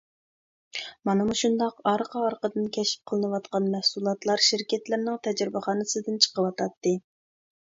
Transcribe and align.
مانا 1.09 1.25
مۇشۇنداق 1.31 1.75
ئارقا-ئارقىدىن 1.91 2.65
كەشىپ 2.77 3.03
قىلىنىۋاتقان 3.11 3.67
مەھسۇلاتلار 3.75 4.43
شىركەتلەرنىڭ 4.49 5.21
تەجرىبىخانىسىدىن 5.29 6.19
چىقىۋاتاتتى. 6.27 6.97